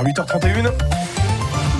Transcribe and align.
8h31. 0.00 1.17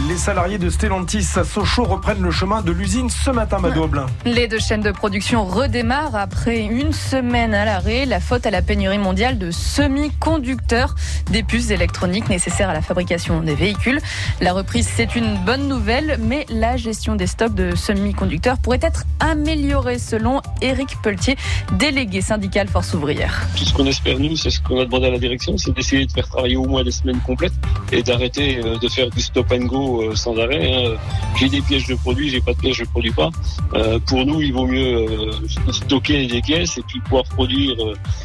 Les 0.09 0.17
salariés 0.17 0.57
de 0.57 0.71
Stellantis 0.71 1.27
à 1.37 1.45
Sochaux 1.45 1.85
reprennent 1.85 2.23
le 2.23 2.31
chemin 2.31 2.63
de 2.63 2.73
l'usine 2.73 3.11
ce 3.11 3.31
matin, 3.31 3.59
Madou 3.59 3.83
Oblin. 3.83 4.07
Les 4.25 4.49
deux 4.49 4.59
chaînes 4.59 4.81
de 4.81 4.91
production 4.91 5.45
redémarrent 5.45 6.17
après 6.17 6.61
une 6.61 6.95
semaine 6.95 7.53
à 7.53 7.67
l'arrêt. 7.67 8.07
La 8.07 8.19
faute 8.19 8.47
à 8.47 8.51
la 8.51 8.63
pénurie 8.63 8.97
mondiale 8.97 9.37
de 9.37 9.51
semi-conducteurs, 9.51 10.95
des 11.31 11.43
puces 11.43 11.71
électroniques 11.71 12.31
nécessaires 12.31 12.71
à 12.71 12.73
la 12.73 12.81
fabrication 12.81 13.43
des 13.43 13.55
véhicules. 13.55 14.01
La 14.41 14.55
reprise, 14.55 14.89
c'est 14.91 15.15
une 15.15 15.37
bonne 15.45 15.69
nouvelle, 15.69 16.19
mais 16.23 16.47
la 16.49 16.79
gestion 16.79 17.15
des 17.15 17.27
stocks 17.27 17.55
de 17.55 17.77
semi-conducteurs 17.77 18.57
pourrait 18.57 18.81
être 18.81 19.05
améliorée 19.21 19.99
selon 19.99 20.41
Éric 20.63 20.97
Pelletier, 21.03 21.37
délégué 21.73 22.23
syndical 22.23 22.67
Force 22.69 22.95
ouvrière. 22.95 23.47
Tout 23.59 23.65
ce 23.67 23.75
qu'on 23.75 23.87
espère, 23.87 24.19
nous, 24.19 24.37
c'est 24.37 24.49
ce 24.49 24.63
qu'on 24.63 24.81
a 24.81 24.87
demandé 24.87 25.09
à 25.09 25.11
la 25.11 25.19
direction, 25.19 25.59
c'est 25.59 25.73
d'essayer 25.73 26.07
de 26.07 26.13
faire 26.13 26.29
travailler 26.29 26.57
au 26.57 26.65
moins 26.65 26.83
des 26.83 26.93
semaines 26.93 27.21
complètes 27.21 27.53
et 27.93 28.03
d'arrêter 28.03 28.61
euh, 28.65 28.79
de 28.79 28.89
faire 28.89 29.11
du 29.11 29.21
stop 29.21 29.53
and 29.53 29.67
go 29.67 29.98
euh, 30.03 30.15
sans 30.15 30.37
arrêt. 30.39 30.73
Hein. 30.73 30.97
J'ai 31.39 31.49
des 31.49 31.61
pièges 31.61 31.87
de 31.87 31.95
produits, 31.95 32.31
j'ai 32.31 32.41
pas 32.41 32.53
de 32.53 32.59
pièges, 32.59 32.77
je 32.77 32.85
produis 32.85 33.13
pas. 33.13 33.31
Euh, 33.75 33.99
pour 34.07 34.25
nous, 34.25 34.41
il 34.41 34.53
vaut 34.53 34.67
mieux 34.67 35.09
euh, 35.09 35.73
stocker 35.73 36.27
des 36.27 36.41
pièces 36.41 36.79
et 36.79 36.83
puis 36.83 37.01
pouvoir 37.01 37.25
produire 37.25 37.77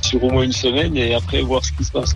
sur 0.02 0.24
au 0.24 0.30
moins 0.30 0.44
une 0.44 0.52
semaine 0.52 0.96
et 0.98 1.14
après 1.14 1.42
voir 1.42 1.64
ce 1.64 1.72
qui 1.72 1.84
se 1.84 1.92
passe. 1.92 2.16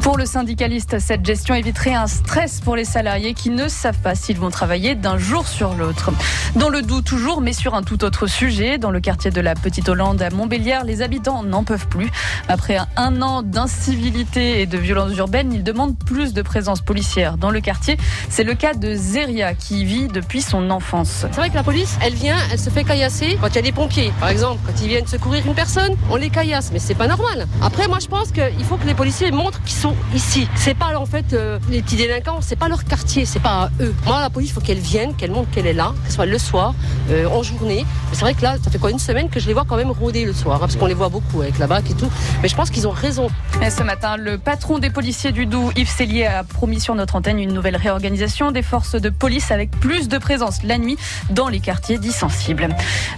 Pour 0.00 0.16
le 0.16 0.24
syndicaliste, 0.24 0.98
cette 0.98 1.24
gestion 1.26 1.54
éviterait 1.54 1.94
un 1.94 2.06
stress 2.06 2.60
pour 2.60 2.74
les 2.74 2.86
salariés 2.86 3.34
qui 3.34 3.50
ne 3.50 3.68
savent 3.68 3.98
pas 3.98 4.14
s'ils 4.14 4.38
vont 4.38 4.50
travailler 4.50 4.94
d'un 4.94 5.18
jour 5.18 5.46
sur 5.46 5.74
l'autre. 5.74 6.10
Dans 6.56 6.70
le 6.70 6.80
doux 6.80 7.02
toujours, 7.02 7.42
mais 7.42 7.52
sur 7.52 7.74
un 7.74 7.82
tout 7.82 8.02
autre 8.02 8.26
sujet, 8.26 8.78
dans 8.78 8.90
le 8.90 9.00
quartier 9.00 9.30
de 9.30 9.40
la 9.40 9.54
Petite 9.54 9.88
Hollande 9.88 10.22
à 10.22 10.30
Montbéliard, 10.30 10.84
les 10.84 11.02
habitants 11.02 11.42
n'en 11.42 11.64
peuvent 11.64 11.86
plus. 11.86 12.10
Après 12.48 12.78
un 12.96 13.20
an 13.20 13.42
d'incivilité 13.42 14.62
et 14.62 14.66
de 14.66 14.78
violence 14.78 15.14
urbaine, 15.16 15.52
ils 15.52 15.62
demandent 15.62 15.96
plus 15.98 16.32
de 16.32 16.42
présence 16.42 16.80
policière 16.80 17.36
dans 17.36 17.50
le 17.50 17.60
quartier. 17.60 17.98
C'est 18.30 18.44
le 18.44 18.54
cas 18.54 18.72
de 18.72 18.94
Zeria 18.94 19.54
qui 19.54 19.84
vit 19.84 20.08
depuis 20.08 20.40
son 20.40 20.70
enfance. 20.70 21.26
C'est 21.30 21.36
vrai 21.36 21.50
que 21.50 21.54
la 21.54 21.62
police, 21.62 21.98
elle 22.02 22.14
vient, 22.14 22.38
elle 22.50 22.58
se 22.58 22.70
fait 22.70 22.84
caillasser 22.84 23.36
quand 23.40 23.48
il 23.48 23.56
y 23.56 23.58
a 23.58 23.62
des 23.62 23.72
pompiers. 23.72 24.12
Par 24.18 24.30
exemple, 24.30 24.60
quand 24.66 24.82
ils 24.82 24.88
viennent 24.88 25.06
secourir 25.06 25.46
une 25.46 25.54
personne, 25.54 25.94
on 26.10 26.16
les 26.16 26.30
caillasse, 26.30 26.70
mais 26.72 26.78
c'est 26.78 26.94
pas 26.94 27.06
normal. 27.06 27.46
Après, 27.60 27.86
moi 27.86 27.98
je 28.00 28.08
pense 28.08 28.32
qu'il 28.32 28.64
faut 28.64 28.76
que 28.76 28.86
les 28.86 28.94
policiers 28.94 29.30
montrent 29.30 29.62
qu'ils 29.62 29.76
sont 29.76 29.89
ici. 30.14 30.48
C'est 30.54 30.74
pas 30.74 30.96
en 30.98 31.06
fait 31.06 31.32
euh, 31.32 31.58
les 31.68 31.82
petits 31.82 31.96
délinquants, 31.96 32.40
c'est 32.40 32.56
pas 32.56 32.68
leur 32.68 32.84
quartier, 32.84 33.24
c'est 33.24 33.40
pas 33.40 33.70
eux. 33.80 33.94
Moi, 34.06 34.20
la 34.20 34.30
police, 34.30 34.50
il 34.50 34.52
faut 34.52 34.60
qu'elle 34.60 34.78
vienne, 34.78 35.14
qu'elle 35.14 35.30
montre 35.30 35.50
qu'elle 35.50 35.66
est 35.66 35.72
là, 35.72 35.92
qu'elle 36.02 36.12
soit 36.12 36.26
le 36.26 36.38
soir, 36.38 36.74
euh, 37.10 37.26
en 37.26 37.42
journée. 37.42 37.84
C'est 38.12 38.20
vrai 38.20 38.34
que 38.34 38.42
là, 38.42 38.56
ça 38.62 38.70
fait 38.70 38.78
quoi 38.78 38.90
une 38.90 38.98
semaine 38.98 39.28
que 39.28 39.40
je 39.40 39.46
les 39.46 39.52
vois 39.52 39.64
quand 39.66 39.76
même 39.76 39.90
rôder 39.90 40.24
le 40.24 40.32
soir, 40.32 40.56
hein, 40.56 40.60
parce 40.60 40.76
qu'on 40.76 40.86
les 40.86 40.94
voit 40.94 41.08
beaucoup 41.08 41.40
avec 41.42 41.58
la 41.58 41.66
BAC 41.66 41.90
et 41.90 41.94
tout. 41.94 42.10
Mais 42.42 42.48
je 42.48 42.56
pense 42.56 42.70
qu'ils 42.70 42.86
ont 42.88 42.92
raison. 42.92 43.28
Ce 43.68 43.82
matin, 43.82 44.16
le 44.16 44.38
patron 44.38 44.78
des 44.78 44.90
policiers 44.90 45.32
du 45.32 45.46
Doubs, 45.46 45.72
Yves 45.76 45.90
Cellier, 45.90 46.26
a 46.26 46.44
promis 46.44 46.80
sur 46.80 46.94
notre 46.94 47.16
antenne 47.16 47.38
une 47.38 47.52
nouvelle 47.52 47.76
réorganisation 47.76 48.50
des 48.52 48.62
forces 48.62 48.94
de 48.94 49.10
police 49.10 49.50
avec 49.50 49.70
plus 49.70 50.08
de 50.08 50.18
présence 50.18 50.62
la 50.62 50.78
nuit 50.78 50.96
dans 51.30 51.48
les 51.48 51.60
quartiers 51.60 51.98
dits 51.98 52.12
sensibles. 52.12 52.68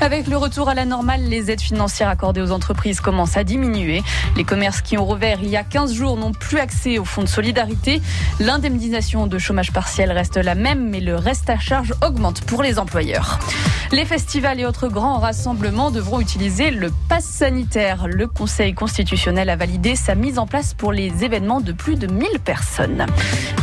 Avec 0.00 0.26
le 0.26 0.36
retour 0.36 0.68
à 0.68 0.74
la 0.74 0.84
normale, 0.84 1.22
les 1.22 1.50
aides 1.50 1.60
financières 1.60 2.08
accordées 2.08 2.42
aux 2.42 2.52
entreprises 2.52 3.00
commencent 3.00 3.36
à 3.36 3.44
diminuer. 3.44 4.02
Les 4.36 4.44
commerces 4.44 4.82
qui 4.82 4.98
ont 4.98 5.04
revers 5.04 5.38
il 5.42 5.48
y 5.48 5.56
a 5.56 5.64
15 5.64 5.94
jours 5.94 6.16
n'ont 6.16 6.32
plus 6.32 6.58
accès 6.62 6.98
au 6.98 7.04
fonds 7.04 7.22
de 7.22 7.28
solidarité. 7.28 8.00
L'indemnisation 8.40 9.26
de 9.26 9.38
chômage 9.38 9.72
partiel 9.72 10.10
reste 10.12 10.36
la 10.36 10.54
même, 10.54 10.88
mais 10.88 11.00
le 11.00 11.16
reste 11.16 11.50
à 11.50 11.58
charge 11.58 11.92
augmente 12.02 12.40
pour 12.42 12.62
les 12.62 12.78
employeurs. 12.78 13.38
Les 13.92 14.06
festivals 14.06 14.58
et 14.58 14.64
autres 14.64 14.88
grands 14.88 15.18
rassemblements 15.18 15.90
devront 15.90 16.18
utiliser 16.18 16.70
le 16.70 16.90
pass 17.10 17.26
sanitaire. 17.26 18.06
Le 18.08 18.26
Conseil 18.26 18.72
constitutionnel 18.72 19.50
a 19.50 19.56
validé 19.56 19.96
sa 19.96 20.14
mise 20.14 20.38
en 20.38 20.46
place 20.46 20.72
pour 20.72 20.92
les 20.92 21.24
événements 21.24 21.60
de 21.60 21.72
plus 21.72 21.96
de 21.96 22.06
1000 22.06 22.40
personnes. 22.42 23.04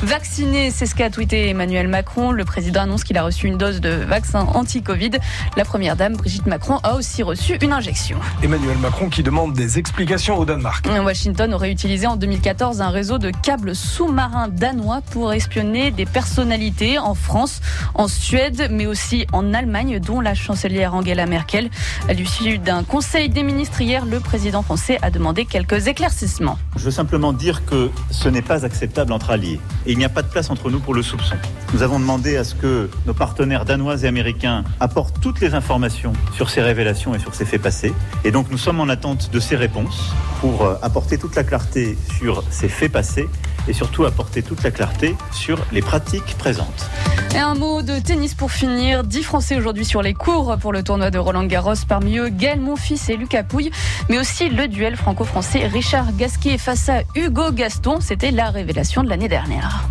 Vacciné, 0.03 0.69
c'est 0.69 0.85
ce 0.85 0.93
qu'a 0.93 1.09
tweeté 1.09 1.49
Emmanuel 1.49 1.87
Macron. 1.87 2.31
Le 2.31 2.45
président 2.45 2.81
annonce 2.81 3.03
qu'il 3.03 3.17
a 3.17 3.23
reçu 3.23 3.47
une 3.47 3.57
dose 3.57 3.81
de 3.81 3.89
vaccin 3.89 4.41
anti-Covid. 4.53 5.13
La 5.57 5.65
première 5.65 5.95
dame, 5.95 6.15
Brigitte 6.15 6.45
Macron, 6.45 6.77
a 6.83 6.93
aussi 6.93 7.23
reçu 7.23 7.57
une 7.63 7.73
injection. 7.73 8.19
Emmanuel 8.43 8.77
Macron 8.77 9.09
qui 9.09 9.23
demande 9.23 9.53
des 9.53 9.79
explications 9.79 10.37
au 10.37 10.45
Danemark. 10.45 10.87
Washington 11.03 11.55
aurait 11.55 11.71
utilisé 11.71 12.05
en 12.05 12.17
2014 12.17 12.81
un 12.81 12.89
réseau 12.89 13.17
de 13.17 13.31
câbles 13.31 13.75
sous-marins 13.75 14.47
danois 14.47 15.01
pour 15.09 15.33
espionner 15.33 15.89
des 15.89 16.05
personnalités 16.05 16.99
en 16.99 17.15
France, 17.15 17.61
en 17.95 18.07
Suède, 18.07 18.67
mais 18.69 18.85
aussi 18.85 19.25
en 19.33 19.55
Allemagne, 19.55 19.99
dont 19.99 20.18
la 20.21 20.33
chancelière 20.33 20.93
Angela 20.93 21.25
Merkel. 21.25 21.69
À 22.07 22.13
l'issue 22.13 22.57
d'un 22.57 22.83
conseil 22.83 23.29
des 23.29 23.43
ministres 23.43 23.81
hier, 23.81 24.05
le 24.05 24.19
président 24.19 24.61
français 24.61 24.97
a 25.01 25.11
demandé 25.11 25.45
quelques 25.45 25.87
éclaircissements. 25.87 26.57
Je 26.75 26.85
veux 26.85 26.91
simplement 26.91 27.33
dire 27.33 27.65
que 27.65 27.89
ce 28.11 28.29
n'est 28.29 28.41
pas 28.41 28.65
acceptable 28.65 29.13
entre 29.13 29.31
alliés 29.31 29.59
et 29.85 29.91
il 29.91 29.97
n'y 29.97 30.05
a 30.05 30.09
pas 30.09 30.21
de 30.21 30.27
place 30.27 30.49
entre 30.49 30.69
nous 30.69 30.79
pour 30.79 30.93
le 30.93 31.01
soupçon. 31.01 31.35
Nous 31.73 31.83
avons 31.83 31.99
demandé 31.99 32.37
à 32.37 32.43
ce 32.43 32.55
que 32.55 32.89
nos 33.05 33.13
partenaires 33.13 33.65
danois 33.65 34.03
et 34.03 34.07
américains 34.07 34.63
apportent 34.79 35.19
toutes 35.21 35.39
les 35.39 35.53
informations 35.53 36.13
sur 36.35 36.49
ces 36.49 36.61
révélations 36.61 37.15
et 37.15 37.19
sur 37.19 37.35
ces 37.35 37.45
faits 37.45 37.61
passés. 37.61 37.93
Et 38.23 38.31
donc 38.31 38.49
nous 38.51 38.57
sommes 38.57 38.79
en 38.79 38.89
attente 38.89 39.31
de 39.31 39.39
ces 39.39 39.55
réponses 39.55 40.13
pour 40.41 40.63
euh, 40.63 40.75
apporter 40.81 41.17
toute 41.17 41.35
la 41.35 41.43
clarté 41.43 41.97
sur 42.17 42.43
ces 42.49 42.69
faits 42.69 42.91
passés 42.91 43.27
et 43.69 43.73
surtout 43.73 44.03
apporter 44.05 44.41
toute 44.43 44.63
la 44.63 44.71
clarté 44.71 45.15
sur 45.31 45.59
les 45.71 45.81
pratiques 45.81 46.35
présentes. 46.37 46.89
Et 47.35 47.37
un 47.37 47.53
mot 47.53 47.83
de 47.83 47.99
tennis 47.99 48.33
pour 48.33 48.51
finir. 48.51 49.03
10 49.03 49.23
Français 49.23 49.55
aujourd'hui 49.55 49.85
sur 49.85 50.01
les 50.01 50.15
cours 50.15 50.57
pour 50.57 50.73
le 50.73 50.83
tournoi 50.83 51.11
de 51.11 51.19
Roland 51.19 51.45
Garros. 51.45 51.73
Parmi 51.87 52.17
eux, 52.17 52.29
Gaël 52.29 52.59
Monfils 52.59 52.99
et 53.09 53.17
Lucas 53.17 53.43
Pouille. 53.43 53.71
Mais 54.09 54.17
aussi 54.17 54.49
le 54.49 54.67
duel 54.67 54.95
franco-français 54.95 55.67
Richard 55.67 56.15
Gasquet 56.17 56.57
face 56.57 56.89
à 56.89 57.01
Hugo 57.15 57.51
Gaston. 57.51 57.99
C'était 58.01 58.31
la 58.31 58.49
révélation 58.49 59.03
de 59.03 59.09
l'année 59.09 59.29
dernière. 59.29 59.83